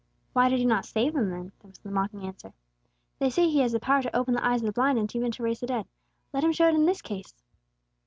[0.33, 2.53] "Why did He not save him then?" was the mocking answer.
[3.19, 5.29] "They say He has the power to open the eyes of the blind, and even
[5.33, 5.85] to raise the dead.
[6.33, 7.35] Let Him show it in this case!"